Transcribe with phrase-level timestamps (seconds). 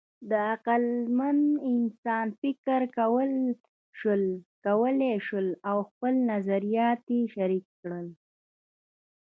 [0.29, 1.39] د عقلمن
[1.71, 2.81] انسانان فکر
[4.65, 8.07] کولی شول او خپل نظریات یې شریک کړل.